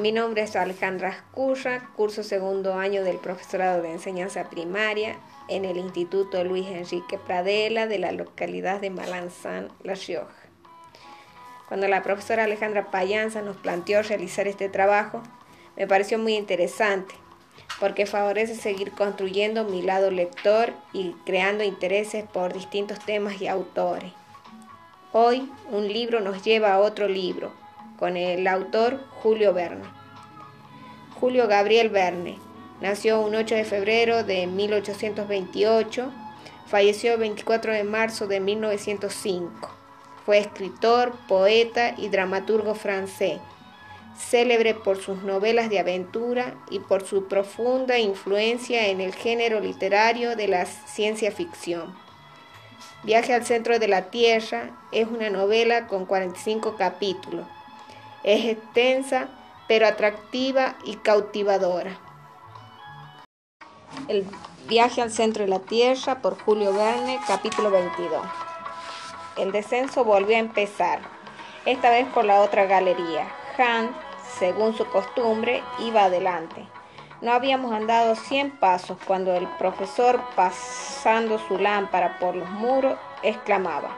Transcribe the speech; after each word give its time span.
Mi 0.00 0.10
nombre 0.10 0.42
es 0.42 0.56
Alejandra 0.56 1.10
Ascurra, 1.10 1.90
curso 1.94 2.24
segundo 2.24 2.74
año 2.74 3.04
del 3.04 3.18
profesorado 3.18 3.80
de 3.80 3.92
enseñanza 3.92 4.50
primaria 4.50 5.16
en 5.48 5.64
el 5.64 5.76
Instituto 5.76 6.42
Luis 6.42 6.66
Enrique 6.66 7.16
Pradela 7.16 7.86
de 7.86 8.00
la 8.00 8.10
localidad 8.10 8.80
de 8.80 8.90
Malanzán, 8.90 9.68
La 9.84 9.94
Rioja. 9.94 10.34
Cuando 11.68 11.86
la 11.86 12.02
profesora 12.02 12.44
Alejandra 12.44 12.90
Payanza 12.90 13.40
nos 13.42 13.56
planteó 13.56 14.02
realizar 14.02 14.48
este 14.48 14.68
trabajo, 14.68 15.22
me 15.76 15.86
pareció 15.86 16.18
muy 16.18 16.34
interesante 16.34 17.14
porque 17.78 18.06
favorece 18.06 18.56
seguir 18.56 18.90
construyendo 18.92 19.62
mi 19.62 19.80
lado 19.80 20.10
lector 20.10 20.72
y 20.92 21.12
creando 21.24 21.62
intereses 21.62 22.24
por 22.24 22.52
distintos 22.52 22.98
temas 22.98 23.40
y 23.40 23.46
autores. 23.46 24.12
Hoy 25.12 25.48
un 25.70 25.86
libro 25.86 26.18
nos 26.20 26.42
lleva 26.42 26.74
a 26.74 26.80
otro 26.80 27.06
libro, 27.06 27.52
con 27.98 28.16
el 28.16 28.46
autor 28.46 29.04
Julio 29.22 29.52
Verne. 29.52 29.84
Julio 31.20 31.48
Gabriel 31.48 31.88
Verne 31.88 32.38
nació 32.80 33.20
un 33.20 33.34
8 33.34 33.54
de 33.54 33.64
febrero 33.64 34.24
de 34.24 34.46
1828, 34.46 36.12
falleció 36.66 37.14
el 37.14 37.20
24 37.20 37.72
de 37.72 37.84
marzo 37.84 38.26
de 38.26 38.40
1905. 38.40 39.70
Fue 40.26 40.38
escritor, 40.38 41.14
poeta 41.28 41.94
y 41.96 42.08
dramaturgo 42.08 42.74
francés, 42.74 43.40
célebre 44.16 44.74
por 44.74 45.00
sus 45.00 45.22
novelas 45.22 45.70
de 45.70 45.78
aventura 45.78 46.54
y 46.70 46.78
por 46.80 47.06
su 47.06 47.28
profunda 47.28 47.98
influencia 47.98 48.88
en 48.88 49.00
el 49.00 49.14
género 49.14 49.60
literario 49.60 50.36
de 50.36 50.48
la 50.48 50.66
ciencia 50.66 51.30
ficción. 51.30 51.94
Viaje 53.02 53.34
al 53.34 53.44
centro 53.44 53.78
de 53.78 53.86
la 53.86 54.10
Tierra 54.10 54.70
es 54.90 55.06
una 55.08 55.28
novela 55.28 55.86
con 55.86 56.06
45 56.06 56.76
capítulos. 56.76 57.46
Es 58.24 58.46
extensa, 58.46 59.28
pero 59.68 59.86
atractiva 59.86 60.76
y 60.84 60.96
cautivadora. 60.96 61.98
El 64.08 64.26
viaje 64.66 65.02
al 65.02 65.10
centro 65.10 65.44
de 65.44 65.50
la 65.50 65.58
Tierra 65.58 66.22
por 66.22 66.40
Julio 66.42 66.72
Verne, 66.72 67.20
capítulo 67.28 67.70
22. 67.70 68.24
El 69.36 69.52
descenso 69.52 70.04
volvió 70.04 70.36
a 70.36 70.40
empezar, 70.40 71.00
esta 71.66 71.90
vez 71.90 72.06
por 72.14 72.24
la 72.24 72.40
otra 72.40 72.64
galería. 72.64 73.28
Han, 73.58 73.94
según 74.38 74.74
su 74.74 74.86
costumbre, 74.86 75.62
iba 75.80 76.04
adelante. 76.04 76.66
No 77.20 77.30
habíamos 77.30 77.72
andado 77.72 78.14
cien 78.14 78.52
pasos 78.52 78.96
cuando 79.06 79.34
el 79.34 79.46
profesor, 79.58 80.18
pasando 80.34 81.38
su 81.38 81.58
lámpara 81.58 82.18
por 82.18 82.34
los 82.34 82.48
muros, 82.48 82.98
exclamaba, 83.22 83.90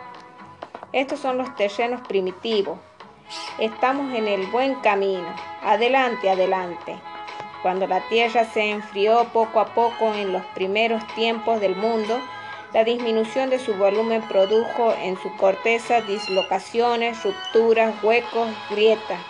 Estos 0.92 1.20
son 1.20 1.38
los 1.38 1.54
terrenos 1.54 2.00
primitivos. 2.08 2.78
Estamos 3.58 4.14
en 4.14 4.28
el 4.28 4.46
buen 4.48 4.74
camino. 4.76 5.34
Adelante, 5.62 6.30
adelante. 6.30 6.98
Cuando 7.62 7.86
la 7.86 8.00
tierra 8.08 8.44
se 8.44 8.70
enfrió 8.70 9.24
poco 9.32 9.60
a 9.60 9.66
poco 9.66 10.14
en 10.14 10.32
los 10.32 10.44
primeros 10.54 11.06
tiempos 11.14 11.60
del 11.60 11.76
mundo, 11.76 12.20
la 12.72 12.84
disminución 12.84 13.50
de 13.50 13.58
su 13.58 13.74
volumen 13.74 14.22
produjo 14.22 14.94
en 15.02 15.16
su 15.18 15.34
corteza 15.36 16.00
dislocaciones, 16.02 17.22
rupturas, 17.24 17.94
huecos, 18.02 18.48
grietas 18.70 19.20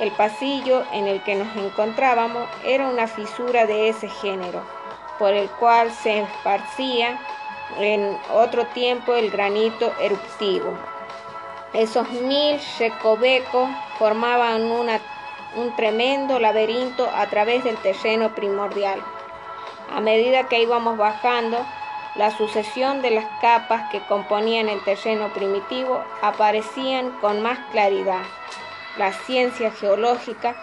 el 0.00 0.10
pasillo 0.10 0.82
en 0.92 1.06
el 1.06 1.22
que 1.22 1.36
nos 1.36 1.56
encontrábamos 1.56 2.48
era 2.64 2.88
una 2.88 3.06
fisura 3.06 3.64
de 3.64 3.88
ese 3.88 4.08
género, 4.08 4.60
por 5.20 5.32
el 5.32 5.48
cual 5.50 5.92
se 5.92 6.22
esparcía 6.22 7.20
en 7.78 8.18
otro 8.32 8.66
tiempo 8.66 9.14
el 9.14 9.30
granito 9.30 9.92
eruptivo. 10.00 10.76
Esos 11.74 12.08
mil 12.08 12.60
recovecos 12.78 13.68
formaban 13.98 14.62
un 14.62 15.76
tremendo 15.76 16.38
laberinto 16.38 17.10
a 17.12 17.26
través 17.26 17.64
del 17.64 17.76
terreno 17.78 18.32
primordial. 18.32 19.02
A 19.92 20.00
medida 20.00 20.48
que 20.48 20.62
íbamos 20.62 20.96
bajando, 20.96 21.58
la 22.14 22.30
sucesión 22.30 23.02
de 23.02 23.10
las 23.10 23.26
capas 23.40 23.90
que 23.90 23.98
componían 24.06 24.68
el 24.68 24.84
terreno 24.84 25.32
primitivo 25.32 26.00
aparecían 26.22 27.10
con 27.20 27.42
más 27.42 27.58
claridad. 27.72 28.22
La 28.96 29.12
ciencia 29.12 29.72
geológica 29.72 30.54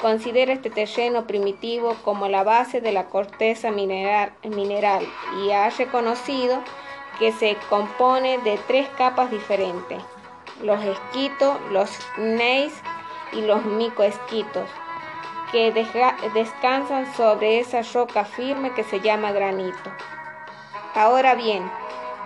considera 0.00 0.54
este 0.54 0.70
terreno 0.70 1.26
primitivo 1.26 1.94
como 2.04 2.26
la 2.28 2.42
base 2.42 2.80
de 2.80 2.92
la 2.92 3.04
corteza 3.10 3.70
mineral, 3.70 4.32
y 5.42 5.50
ha 5.50 5.68
reconocido 5.68 6.62
que 7.18 7.32
se 7.32 7.56
compone 7.68 8.38
de 8.38 8.58
tres 8.66 8.88
capas 8.96 9.30
diferentes, 9.30 10.02
los 10.62 10.82
esquitos, 10.84 11.58
los 11.70 11.90
neis 12.18 12.72
y 13.32 13.42
los 13.42 13.64
micoesquitos, 13.64 14.68
que 15.52 15.72
descansan 16.34 17.12
sobre 17.14 17.60
esa 17.60 17.82
roca 17.92 18.24
firme 18.24 18.72
que 18.74 18.84
se 18.84 19.00
llama 19.00 19.32
granito. 19.32 19.90
Ahora 20.94 21.34
bien, 21.34 21.68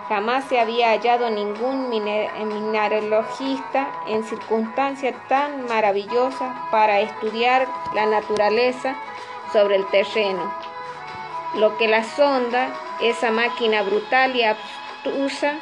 Jamás 0.09 0.43
se 0.45 0.59
había 0.59 0.89
hallado 0.89 1.29
ningún 1.29 1.87
mineralogista 1.87 3.87
en 4.07 4.23
circunstancias 4.23 5.13
tan 5.27 5.67
maravillosas 5.67 6.51
para 6.71 6.99
estudiar 6.99 7.67
la 7.93 8.07
naturaleza 8.07 8.95
sobre 9.53 9.75
el 9.75 9.85
terreno. 9.89 10.51
Lo 11.57 11.77
que 11.77 11.87
la 11.87 12.03
sonda, 12.03 12.73
esa 12.99 13.29
máquina 13.29 13.83
brutal 13.83 14.35
y 14.35 14.41
abstrusa, 14.41 15.59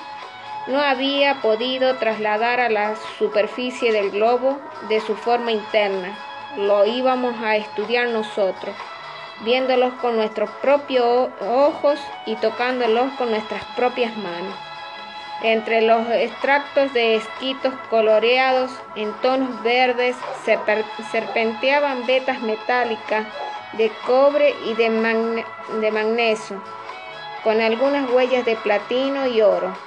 no 0.67 0.81
había 0.81 1.41
podido 1.41 1.95
trasladar 1.95 2.59
a 2.59 2.69
la 2.69 2.95
superficie 3.17 3.91
del 3.91 4.11
globo 4.11 4.59
de 4.89 4.99
su 5.01 5.15
forma 5.15 5.51
interna. 5.51 6.13
Lo 6.57 6.85
íbamos 6.85 7.35
a 7.41 7.55
estudiar 7.55 8.09
nosotros 8.09 8.75
viéndolos 9.41 9.93
con 10.01 10.15
nuestros 10.15 10.49
propios 10.61 11.29
ojos 11.41 11.99
y 12.25 12.35
tocándolos 12.35 13.11
con 13.13 13.29
nuestras 13.29 13.63
propias 13.75 14.15
manos. 14.17 14.55
Entre 15.43 15.81
los 15.81 16.09
extractos 16.09 16.93
de 16.93 17.15
esquitos 17.15 17.73
coloreados 17.91 18.71
en 18.95 19.13
tonos 19.21 19.61
verdes 19.61 20.15
serpenteaban 21.11 22.07
vetas 22.07 22.41
metálicas 22.41 23.25
de 23.73 23.91
cobre 24.07 24.55
y 24.65 24.73
de, 24.73 25.43
de 25.79 25.91
magnesio, 25.91 26.59
con 27.43 27.61
algunas 27.61 28.09
huellas 28.09 28.45
de 28.45 28.55
platino 28.55 29.27
y 29.27 29.41
oro. 29.41 29.86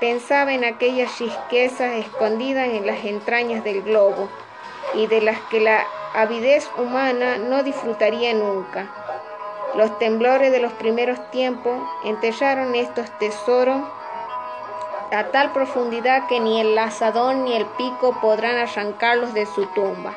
Pensaba 0.00 0.52
en 0.52 0.64
aquellas 0.64 1.18
riquezas 1.18 1.94
escondidas 1.96 2.68
en 2.68 2.86
las 2.86 3.04
entrañas 3.04 3.64
del 3.64 3.82
globo 3.82 4.28
y 4.94 5.08
de 5.08 5.20
las 5.20 5.40
que 5.50 5.58
la 5.60 5.84
avidez 6.14 6.70
humana 6.76 7.36
no 7.38 7.64
disfrutaría 7.64 8.32
nunca. 8.32 8.86
Los 9.74 9.98
temblores 9.98 10.52
de 10.52 10.60
los 10.60 10.72
primeros 10.74 11.18
tiempos 11.32 11.76
enterraron 12.04 12.76
estos 12.76 13.10
tesoros 13.18 13.82
a 15.10 15.24
tal 15.32 15.52
profundidad 15.52 16.28
que 16.28 16.38
ni 16.38 16.60
el 16.60 16.76
lazadón 16.76 17.44
ni 17.44 17.56
el 17.56 17.66
pico 17.66 18.18
podrán 18.20 18.56
arrancarlos 18.56 19.34
de 19.34 19.46
su 19.46 19.66
tumba. 19.66 20.14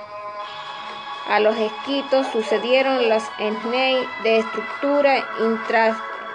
A 1.28 1.40
los 1.40 1.56
esquitos 1.58 2.28
sucedieron 2.28 3.10
los 3.10 3.24
ensnei 3.40 4.06
de 4.24 4.38
estructura 4.40 5.16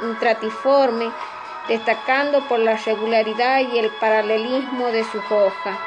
intratiforme, 0.02 1.10
destacando 1.68 2.46
por 2.48 2.58
la 2.58 2.76
regularidad 2.76 3.60
y 3.60 3.78
el 3.78 3.90
paralelismo 4.00 4.86
de 4.86 5.04
sus 5.04 5.22
hojas. 5.30 5.78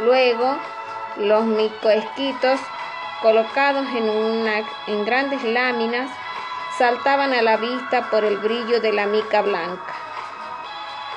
Luego, 0.00 0.56
los 1.16 1.44
micoesquitos 1.44 2.60
colocados 3.22 3.86
en, 3.94 4.46
en 4.86 5.04
grandes 5.04 5.42
láminas, 5.42 6.10
saltaban 6.76 7.32
a 7.34 7.42
la 7.42 7.56
vista 7.56 8.08
por 8.10 8.24
el 8.24 8.36
brillo 8.38 8.80
de 8.80 8.92
la 8.92 9.06
mica 9.06 9.42
blanca. 9.42 9.94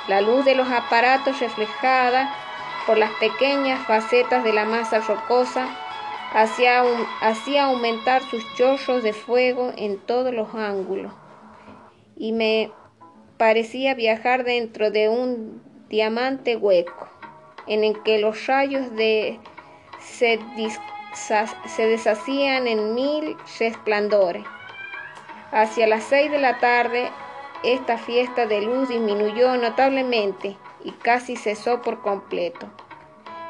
La 0.07 0.21
luz 0.21 0.43
de 0.45 0.55
los 0.55 0.69
aparatos 0.71 1.39
reflejada 1.39 2.33
por 2.87 2.97
las 2.97 3.11
pequeñas 3.11 3.85
facetas 3.85 4.43
de 4.43 4.53
la 4.53 4.65
masa 4.65 4.99
rocosa 5.01 5.67
hacía, 6.33 6.83
hacía 7.21 7.65
aumentar 7.65 8.23
sus 8.23 8.43
chorros 8.55 9.03
de 9.03 9.13
fuego 9.13 9.71
en 9.77 9.99
todos 9.99 10.33
los 10.33 10.55
ángulos 10.55 11.13
y 12.17 12.31
me 12.31 12.71
parecía 13.41 13.95
viajar 13.95 14.43
dentro 14.43 14.91
de 14.91 15.09
un 15.09 15.63
diamante 15.89 16.55
hueco 16.55 17.07
en 17.65 17.83
el 17.83 17.99
que 18.03 18.19
los 18.19 18.45
rayos 18.45 18.95
de 18.95 19.39
se 19.99 20.37
deshacían 21.87 22.67
en 22.67 22.93
mil 22.93 23.35
resplandores. 23.57 24.43
Hacia 25.51 25.87
las 25.87 26.03
seis 26.03 26.29
de 26.29 26.37
la 26.37 26.59
tarde, 26.59 27.09
esta 27.63 27.97
fiesta 27.97 28.45
de 28.45 28.61
luz 28.61 28.89
disminuyó 28.89 29.57
notablemente 29.57 30.55
y 30.83 30.91
casi 30.91 31.35
cesó 31.35 31.81
por 31.81 32.03
completo. 32.03 32.69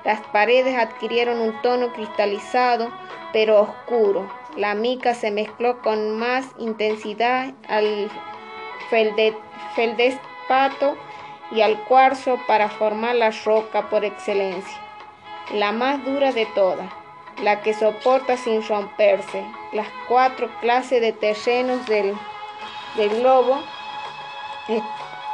Las 0.05 0.21
paredes 0.27 0.73
adquirieron 0.77 1.41
un 1.41 1.61
tono 1.61 1.91
cristalizado 1.91 2.89
pero 3.33 3.59
oscuro. 3.59 4.31
La 4.55 4.73
mica 4.73 5.15
se 5.15 5.31
mezcló 5.31 5.81
con 5.81 6.17
más 6.17 6.45
intensidad 6.59 7.53
al 7.67 8.09
feldespato 9.75 10.97
y 11.51 11.61
al 11.61 11.79
cuarzo 11.85 12.39
para 12.47 12.69
formar 12.69 13.15
la 13.15 13.31
roca 13.31 13.89
por 13.89 14.05
excelencia, 14.05 14.77
la 15.53 15.71
más 15.71 16.05
dura 16.05 16.31
de 16.31 16.45
todas 16.47 17.01
la 17.41 17.61
que 17.61 17.73
soporta 17.73 18.37
sin 18.37 18.65
romperse 18.67 19.43
las 19.71 19.87
cuatro 20.07 20.49
clases 20.59 21.01
de 21.01 21.11
terrenos 21.11 21.85
del, 21.87 22.15
globo, 22.95 23.63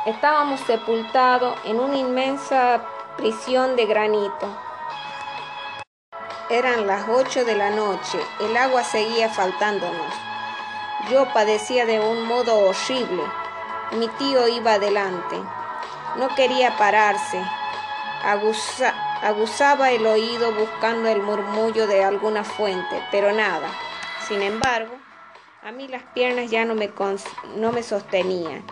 estábamos 0.06 0.60
sepultados 0.62 1.58
en 1.66 1.80
una 1.80 1.98
inmensa 1.98 2.86
prisión 3.18 3.76
de 3.76 3.86
granito. 3.86 4.58
Eran 6.50 6.88
las 6.88 7.10
ocho 7.10 7.44
de 7.44 7.56
la 7.56 7.72
noche, 7.72 8.20
el 8.40 8.56
agua 8.56 8.84
seguía 8.84 9.30
faltándonos. 9.30 10.14
Yo 11.12 11.28
padecía 11.34 11.86
de 11.86 12.00
un 12.00 12.24
modo 12.24 12.58
horrible. 12.70 13.24
Mi 13.92 14.08
tío 14.10 14.48
iba 14.48 14.74
adelante. 14.74 15.36
No 16.18 16.30
quería 16.36 16.78
pararse. 16.78 17.42
aguzaba 19.22 19.92
el 19.92 20.06
oído 20.06 20.54
buscando 20.54 21.10
el 21.10 21.22
murmullo 21.22 21.88
de 21.88 22.04
alguna 22.04 22.44
fuente, 22.44 23.04
pero 23.12 23.32
nada. 23.32 23.70
Sin 24.28 24.42
embargo, 24.42 24.96
a 25.64 25.72
mí 25.72 25.88
las 25.88 26.04
piernas 26.14 26.52
ya 26.52 26.66
no 26.66 26.76
me, 26.76 26.92
no 27.56 27.72
me 27.72 27.84
sostenían. 27.84 28.64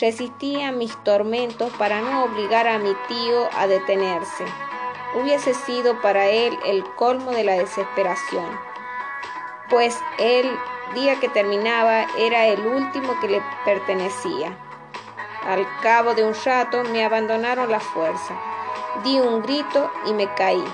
Resistía 0.00 0.72
mis 0.72 0.96
tormentos 1.04 1.70
para 1.78 2.00
no 2.00 2.24
obligar 2.24 2.66
a 2.66 2.78
mi 2.78 2.94
tío 3.08 3.48
a 3.56 3.66
detenerse 3.66 4.44
hubiese 5.14 5.54
sido 5.54 6.00
para 6.00 6.26
él 6.26 6.58
el 6.64 6.84
colmo 6.94 7.32
de 7.32 7.44
la 7.44 7.54
desesperación, 7.54 8.58
pues 9.68 9.98
el 10.18 10.50
día 10.94 11.18
que 11.20 11.28
terminaba 11.28 12.06
era 12.16 12.46
el 12.46 12.66
último 12.66 13.18
que 13.20 13.28
le 13.28 13.42
pertenecía. 13.64 14.56
Al 15.46 15.66
cabo 15.80 16.14
de 16.14 16.24
un 16.24 16.34
rato 16.44 16.82
me 16.84 17.04
abandonaron 17.04 17.70
la 17.70 17.80
fuerza. 17.80 18.34
Di 19.02 19.18
un 19.18 19.42
grito 19.42 19.90
y 20.06 20.12
me 20.12 20.32
caí. 20.34 20.64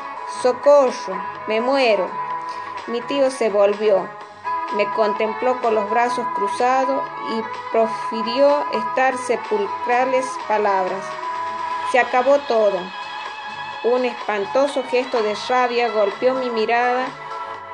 ¡Socorro! 0.43 1.17
¡Me 1.47 1.61
muero! 1.61 2.11
Mi 2.87 3.01
tío 3.03 3.31
se 3.31 3.51
volvió, 3.51 4.09
me 4.77 4.85
contempló 4.95 5.61
con 5.61 5.75
los 5.75 5.89
brazos 5.89 6.27
cruzados 6.35 7.03
y 7.31 7.43
profirió 7.73 8.65
estas 8.73 9.21
sepulcrales 9.21 10.27
palabras. 10.47 11.05
Se 11.91 11.99
acabó 11.99 12.39
todo. 12.41 12.79
Un 13.85 14.05
espantoso 14.05 14.83
gesto 14.91 15.23
de 15.23 15.35
rabia 15.49 15.89
golpeó 15.89 16.35
mi 16.35 16.51
mirada 16.51 17.07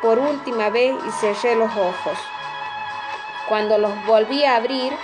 por 0.05 0.19
última 0.19 0.69
vez 0.69 0.95
y 1.09 1.11
cerré 1.13 1.57
los 1.57 1.75
ojos. 1.75 2.19
Cuando 3.49 3.79
los 3.79 4.05
volví 4.05 4.45
a 4.45 4.57
abrir, 4.57 4.95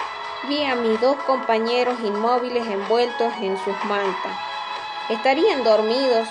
vi 0.47 0.63
a 0.67 0.75
mis 0.75 1.01
dos 1.01 1.17
compañeros 1.23 1.99
inmóviles 2.01 2.67
envueltos 2.67 3.33
en 3.41 3.57
sus 3.65 3.75
mantas. 3.87 4.33
Estarían 5.09 5.65
dormidos. 5.65 6.29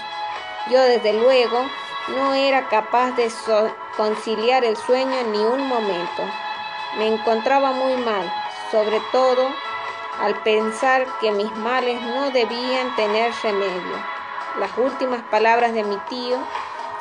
Yo 0.70 0.84
desde 0.84 1.14
luego 1.14 1.66
no 2.10 2.36
era 2.36 2.68
capaz 2.68 3.14
de 3.14 3.32
conciliar 3.98 4.64
el 4.64 4.78
sueño 4.78 5.18
ni 5.32 5.40
un 5.40 5.68
momento. 5.68 6.24
Me 7.00 7.08
encontraba 7.08 7.72
muy 7.72 7.96
mal, 7.98 8.32
sobre 8.70 9.02
todo 9.12 9.50
al 10.22 10.36
pensar 10.44 11.08
que 11.20 11.32
mis 11.32 11.52
males 11.56 12.00
no 12.04 12.30
debían 12.30 12.96
tener 12.96 13.32
remedio. 13.42 13.98
Las 14.60 14.78
últimas 14.78 15.24
palabras 15.24 15.74
de 15.74 15.84
mi 15.84 15.98
tío 16.08 16.38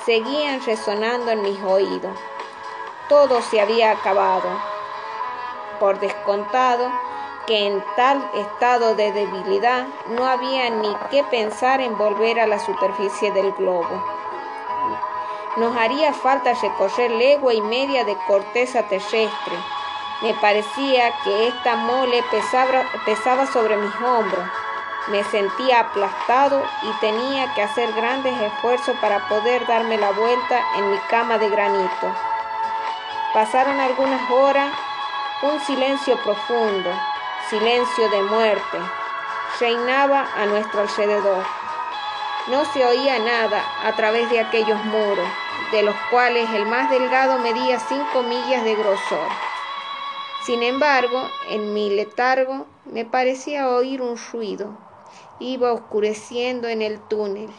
seguían 0.08 0.64
resonando 0.64 1.32
en 1.32 1.42
mis 1.42 1.62
oídos. 1.62 2.18
Todo 3.10 3.42
se 3.42 3.60
había 3.60 3.90
acabado. 3.90 4.48
Por 5.78 6.00
descontado 6.00 6.90
que 7.46 7.66
en 7.66 7.84
tal 7.94 8.26
estado 8.34 8.94
de 8.94 9.12
debilidad 9.12 9.86
no 10.06 10.24
había 10.24 10.70
ni 10.70 10.96
que 11.10 11.24
pensar 11.24 11.82
en 11.82 11.98
volver 11.98 12.40
a 12.40 12.46
la 12.46 12.58
superficie 12.58 13.32
del 13.32 13.52
globo. 13.52 14.02
Nos 15.58 15.76
haría 15.76 16.14
falta 16.14 16.54
recorrer 16.54 17.10
legua 17.10 17.52
y 17.52 17.60
media 17.60 18.06
de 18.06 18.16
corteza 18.26 18.84
terrestre. 18.84 19.56
Me 20.22 20.32
parecía 20.40 21.12
que 21.22 21.48
esta 21.48 21.76
mole 21.76 22.22
pesaba, 22.30 22.86
pesaba 23.04 23.44
sobre 23.44 23.76
mis 23.76 23.94
hombros 23.96 24.48
me 25.10 25.24
sentía 25.24 25.80
aplastado 25.80 26.62
y 26.82 26.92
tenía 27.00 27.52
que 27.54 27.62
hacer 27.62 27.92
grandes 27.94 28.38
esfuerzos 28.40 28.96
para 29.00 29.26
poder 29.28 29.66
darme 29.66 29.96
la 29.96 30.10
vuelta 30.10 30.60
en 30.76 30.90
mi 30.90 30.98
cama 31.10 31.38
de 31.38 31.48
granito. 31.48 32.14
Pasaron 33.32 33.78
algunas 33.80 34.30
horas, 34.30 34.72
un 35.42 35.60
silencio 35.60 36.16
profundo, 36.22 36.90
silencio 37.48 38.08
de 38.10 38.22
muerte, 38.22 38.78
reinaba 39.60 40.26
a 40.36 40.46
nuestro 40.46 40.82
alrededor. 40.82 41.44
No 42.48 42.64
se 42.66 42.84
oía 42.84 43.18
nada 43.18 43.62
a 43.84 43.92
través 43.96 44.30
de 44.30 44.40
aquellos 44.40 44.82
muros, 44.86 45.28
de 45.72 45.82
los 45.82 45.94
cuales 46.10 46.48
el 46.50 46.66
más 46.66 46.90
delgado 46.90 47.38
medía 47.38 47.78
cinco 47.78 48.22
millas 48.22 48.64
de 48.64 48.74
grosor. 48.74 49.28
Sin 50.44 50.62
embargo, 50.62 51.28
en 51.50 51.74
mi 51.74 51.90
letargo 51.90 52.66
me 52.86 53.04
parecía 53.04 53.68
oír 53.68 54.00
un 54.00 54.16
ruido, 54.32 54.87
Iba 55.40 55.72
oscureciendo 55.72 56.68
en 56.68 56.82
el 56.82 57.00
túnel. 57.00 57.50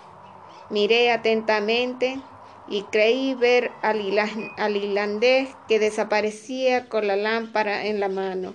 Miré 0.69 1.11
atentamente 1.11 2.19
y 2.67 2.83
creí 2.83 3.33
ver 3.33 3.71
al, 3.81 4.75
irlandés 4.75 5.49
que 5.67 5.79
desaparecía 5.79 6.87
con 6.87 7.07
la 7.07 7.15
lámpara 7.15 7.85
en 7.85 7.99
la 7.99 8.09
mano. 8.09 8.53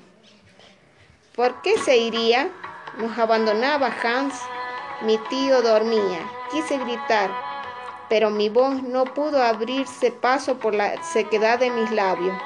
¿Por 1.35 1.63
qué 1.63 1.77
se 1.79 1.97
iría? 1.97 2.51
Nos 2.99 3.19
abandonaba 3.19 3.93
Hans. 4.03 4.35
Mi 5.03 5.19
tío 5.29 5.63
dormía. 5.63 6.21
Quise 6.53 6.79
gritar, 6.79 7.31
pero 8.09 8.31
mi 8.31 8.49
voz 8.49 8.83
no 8.83 9.05
pudo 9.05 9.43
abrirse 9.43 10.13
paso 10.13 10.59
por 10.59 10.75
la 10.75 11.03
sequedad 11.03 11.59
de 11.59 11.71
mis 11.71 11.91
labios. 11.91 12.37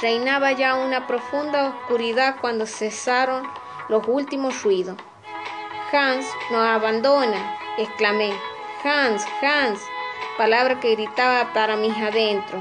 Reinaba 0.00 0.52
ya 0.52 0.76
una 0.76 1.06
profunda 1.08 1.68
oscuridad 1.68 2.36
cuando 2.40 2.66
cesaron 2.66 3.42
los 3.88 4.06
últimos 4.06 4.62
ruidos. 4.62 4.96
Hans 5.94 6.26
nos 6.50 6.66
abandona, 6.66 7.56
exclamé. 7.78 8.32
Hans, 8.82 9.24
Hans, 9.40 9.80
palabra 10.36 10.80
que 10.80 10.96
gritaba 10.96 11.52
para 11.52 11.76
mis 11.76 11.96
adentro. 11.96 12.58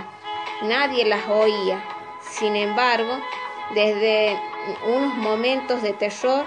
Nadie 0.62 1.04
las 1.06 1.28
oía. 1.28 1.84
Sin 2.22 2.56
embargo, 2.56 3.18
desde 3.74 4.40
unos 4.86 5.16
momentos 5.16 5.82
de 5.82 5.94
terror, 5.94 6.46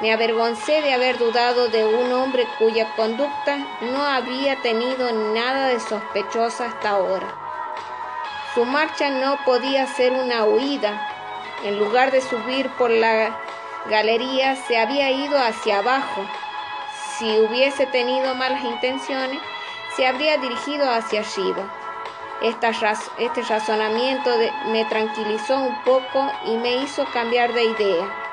me 0.00 0.12
avergoncé 0.12 0.82
de 0.82 0.92
haber 0.92 1.18
dudado 1.18 1.68
de 1.68 1.84
un 1.84 2.12
hombre 2.12 2.48
cuya 2.58 2.92
conducta 2.96 3.58
no 3.80 4.04
había 4.04 4.60
tenido 4.60 5.12
nada 5.32 5.68
de 5.68 5.78
sospechosa 5.78 6.66
hasta 6.66 6.90
ahora. 6.90 7.32
Su 8.54 8.64
marcha 8.64 9.08
no 9.08 9.38
podía 9.44 9.86
ser 9.86 10.12
una 10.12 10.44
huida. 10.46 11.10
En 11.62 11.78
lugar 11.78 12.10
de 12.10 12.20
subir 12.20 12.68
por 12.70 12.90
la 12.90 13.38
galería 13.88 14.56
se 14.56 14.78
había 14.78 15.10
ido 15.10 15.38
hacia 15.38 15.78
abajo. 15.78 16.24
Si 17.18 17.38
hubiese 17.40 17.86
tenido 17.86 18.34
malas 18.34 18.64
intenciones, 18.64 19.40
se 19.96 20.06
habría 20.06 20.38
dirigido 20.38 20.90
hacia 20.90 21.20
arriba. 21.20 21.72
este 23.18 23.42
razonamiento 23.42 24.30
me 24.66 24.84
tranquilizó 24.86 25.56
un 25.56 25.82
poco 25.84 26.30
y 26.46 26.56
me 26.56 26.76
hizo 26.76 27.04
cambiar 27.12 27.52
de 27.52 27.64
idea. 27.64 28.24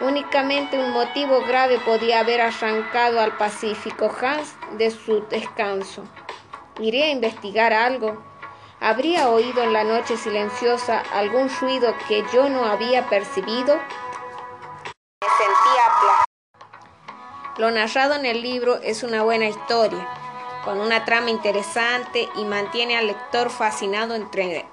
Únicamente 0.00 0.78
un 0.78 0.90
motivo 0.90 1.40
grave 1.42 1.78
podía 1.78 2.20
haber 2.20 2.40
arrancado 2.40 3.20
al 3.20 3.36
Pacífico 3.36 4.10
Hans 4.20 4.54
de 4.72 4.90
su 4.90 5.24
descanso. 5.28 6.02
Iré 6.80 7.04
a 7.04 7.10
investigar 7.10 7.72
algo. 7.72 8.22
¿Habría 8.80 9.28
oído 9.28 9.62
en 9.62 9.72
la 9.72 9.84
noche 9.84 10.16
silenciosa 10.16 11.02
algún 11.14 11.48
ruido 11.60 11.94
que 12.08 12.24
yo 12.32 12.48
no 12.48 12.66
había 12.66 13.08
percibido? 13.08 13.78
Lo 17.56 17.70
narrado 17.70 18.16
en 18.16 18.26
el 18.26 18.42
libro 18.42 18.80
es 18.82 19.04
una 19.04 19.22
buena 19.22 19.46
historia, 19.46 20.08
con 20.64 20.80
una 20.80 21.04
trama 21.04 21.30
interesante 21.30 22.28
y 22.34 22.44
mantiene 22.44 22.96
al 22.96 23.06
lector 23.06 23.48
fascinado 23.48 24.16
entre, 24.16 24.66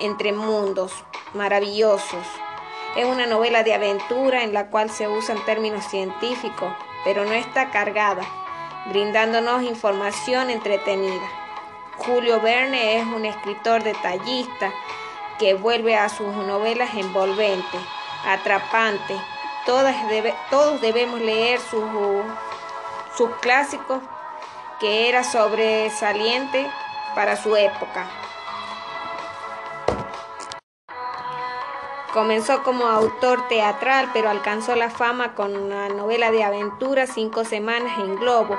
entre 0.00 0.32
mundos 0.32 1.04
maravillosos. 1.32 2.26
Es 2.96 3.06
una 3.06 3.26
novela 3.26 3.62
de 3.62 3.74
aventura 3.74 4.42
en 4.42 4.52
la 4.52 4.68
cual 4.68 4.90
se 4.90 5.06
usan 5.06 5.44
términos 5.44 5.84
científicos, 5.84 6.72
pero 7.04 7.24
no 7.24 7.32
está 7.34 7.70
cargada, 7.70 8.24
brindándonos 8.86 9.62
información 9.62 10.50
entretenida. 10.50 11.28
Julio 11.98 12.40
Verne 12.40 12.98
es 12.98 13.06
un 13.06 13.26
escritor 13.26 13.84
detallista 13.84 14.72
que 15.38 15.54
vuelve 15.54 15.94
a 15.94 16.08
sus 16.08 16.34
novelas 16.34 16.94
envolventes, 16.96 17.80
atrapantes, 18.26 19.20
todos 19.64 20.80
debemos 20.80 21.20
leer 21.20 21.60
sus 21.60 23.30
clásicos 23.40 24.00
que 24.80 25.08
era 25.08 25.24
sobresaliente 25.24 26.70
para 27.14 27.36
su 27.36 27.56
época. 27.56 28.06
Comenzó 32.12 32.62
como 32.62 32.86
autor 32.86 33.48
teatral, 33.48 34.10
pero 34.12 34.30
alcanzó 34.30 34.76
la 34.76 34.88
fama 34.88 35.34
con 35.34 35.56
una 35.56 35.88
novela 35.88 36.30
de 36.30 36.44
aventura 36.44 37.08
Cinco 37.08 37.44
Semanas 37.44 37.98
en 37.98 38.14
Globo, 38.16 38.56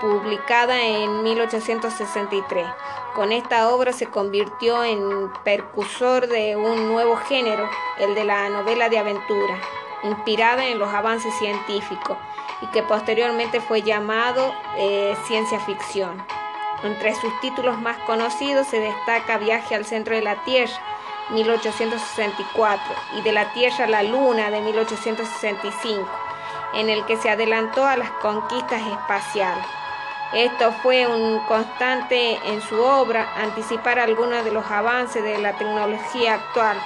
publicada 0.00 0.80
en 0.80 1.22
1863. 1.24 2.64
Con 3.16 3.32
esta 3.32 3.70
obra 3.70 3.92
se 3.92 4.06
convirtió 4.06 4.84
en 4.84 5.32
percursor 5.42 6.28
de 6.28 6.54
un 6.54 6.88
nuevo 6.88 7.16
género, 7.16 7.68
el 7.98 8.14
de 8.14 8.24
la 8.24 8.48
novela 8.48 8.88
de 8.88 8.98
aventura, 8.98 9.58
inspirada 10.02 10.66
en 10.66 10.78
los 10.78 10.92
avances 10.92 11.34
científicos 11.38 12.16
y 12.60 12.66
que 12.66 12.82
posteriormente 12.82 13.60
fue 13.60 13.82
llamado 13.82 14.54
eh, 14.76 15.16
ciencia 15.26 15.60
ficción. 15.60 16.24
Entre 16.84 17.14
sus 17.14 17.32
títulos 17.40 17.80
más 17.80 17.96
conocidos 17.98 18.66
se 18.66 18.80
destaca 18.80 19.38
Viaje 19.38 19.74
al 19.74 19.84
centro 19.84 20.14
de 20.14 20.22
la 20.22 20.42
Tierra, 20.44 20.72
1864, 21.30 22.94
y 23.18 23.22
De 23.22 23.32
la 23.32 23.52
Tierra 23.52 23.84
a 23.84 23.88
la 23.88 24.02
Luna, 24.02 24.50
de 24.50 24.60
1865, 24.60 26.08
en 26.74 26.90
el 26.90 27.04
que 27.06 27.16
se 27.16 27.30
adelantó 27.30 27.86
a 27.86 27.96
las 27.96 28.10
conquistas 28.12 28.82
espaciales. 28.86 29.64
Esto 30.32 30.72
fue 30.82 31.06
un 31.06 31.40
constante 31.40 32.38
en 32.44 32.62
su 32.62 32.82
obra, 32.82 33.28
anticipar 33.36 33.98
algunos 33.98 34.44
de 34.44 34.50
los 34.50 34.64
avances 34.70 35.22
de 35.22 35.38
la 35.38 35.52
tecnología 35.58 36.34
actual. 36.34 36.78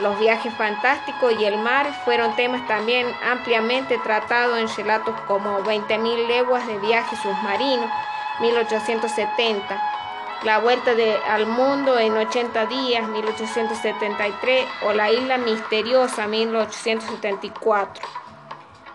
Los 0.00 0.18
viajes 0.18 0.54
fantásticos 0.54 1.34
y 1.38 1.44
el 1.44 1.58
mar 1.58 1.92
fueron 2.06 2.34
temas 2.34 2.66
también 2.66 3.06
ampliamente 3.22 3.98
tratados 3.98 4.58
en 4.58 4.68
relatos 4.74 5.14
como 5.26 5.58
20.000 5.60 6.26
leguas 6.26 6.66
de 6.66 6.78
viaje 6.78 7.16
submarino, 7.16 7.86
1870, 8.40 9.82
La 10.44 10.58
vuelta 10.58 10.92
al 11.28 11.46
mundo 11.46 11.98
en 11.98 12.16
80 12.16 12.64
días, 12.64 13.06
1873, 13.08 14.66
o 14.86 14.94
La 14.94 15.10
isla 15.10 15.36
misteriosa, 15.36 16.26
1874. 16.26 18.08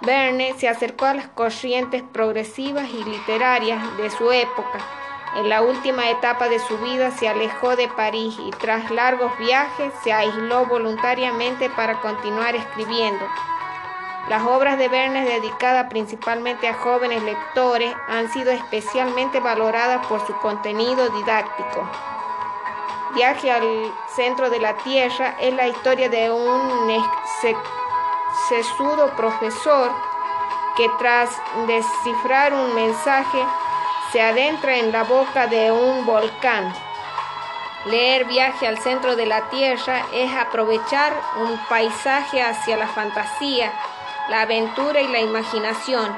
Verne 0.01 0.55
se 0.57 0.67
acercó 0.67 1.05
a 1.05 1.13
las 1.13 1.27
corrientes 1.27 2.01
progresivas 2.01 2.89
y 2.89 3.03
literarias 3.03 3.95
de 3.97 4.09
su 4.09 4.31
época. 4.31 5.04
En 5.35 5.49
la 5.49 5.61
última 5.61 6.09
etapa 6.09 6.47
de 6.47 6.59
su 6.59 6.77
vida 6.77 7.11
se 7.11 7.27
alejó 7.27 7.75
de 7.75 7.89
París 7.89 8.37
y 8.39 8.51
tras 8.51 8.89
largos 8.89 9.37
viajes 9.37 9.91
se 10.01 10.13
aisló 10.13 10.65
voluntariamente 10.65 11.69
para 11.69 11.99
continuar 11.99 12.55
escribiendo. 12.55 13.25
Las 14.29 14.43
obras 14.43 14.77
de 14.77 14.87
Verne 14.87 15.25
dedicadas 15.25 15.87
principalmente 15.89 16.69
a 16.69 16.73
jóvenes 16.73 17.21
lectores 17.23 17.93
han 18.07 18.31
sido 18.31 18.51
especialmente 18.51 19.41
valoradas 19.41 20.07
por 20.07 20.25
su 20.25 20.33
contenido 20.37 21.09
didáctico. 21.09 21.85
Viaje 23.13 23.51
al 23.51 23.93
centro 24.15 24.49
de 24.49 24.61
la 24.61 24.77
Tierra 24.77 25.35
es 25.41 25.53
la 25.53 25.67
historia 25.67 26.07
de 26.07 26.31
un 26.31 27.03
sesudo 28.47 29.13
profesor 29.17 29.91
que 30.77 30.89
tras 30.97 31.29
descifrar 31.67 32.53
un 32.53 32.73
mensaje 32.73 33.43
se 34.11 34.21
adentra 34.21 34.77
en 34.77 34.91
la 34.91 35.03
boca 35.03 35.47
de 35.47 35.71
un 35.71 36.05
volcán. 36.05 36.73
Leer 37.85 38.25
Viaje 38.25 38.67
al 38.67 38.79
centro 38.79 39.15
de 39.15 39.25
la 39.25 39.49
Tierra 39.49 40.05
es 40.11 40.33
aprovechar 40.33 41.13
un 41.37 41.57
paisaje 41.69 42.41
hacia 42.41 42.77
la 42.77 42.87
fantasía, 42.87 43.71
la 44.29 44.41
aventura 44.41 45.01
y 45.01 45.07
la 45.07 45.19
imaginación. 45.19 46.15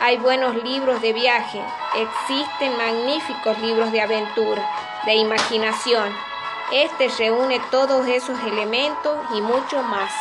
Hay 0.00 0.18
buenos 0.18 0.62
libros 0.62 1.00
de 1.00 1.14
viaje, 1.14 1.62
existen 1.96 2.76
magníficos 2.76 3.58
libros 3.60 3.92
de 3.92 4.02
aventura, 4.02 4.68
de 5.06 5.14
imaginación. 5.14 6.14
Este 6.70 7.08
reúne 7.18 7.60
todos 7.70 8.06
esos 8.06 8.38
elementos 8.40 9.16
y 9.34 9.40
mucho 9.40 9.82
más. 9.84 10.12